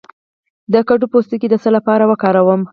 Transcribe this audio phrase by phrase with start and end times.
[0.73, 2.61] د کدو پوستکی د څه لپاره وکاروم؟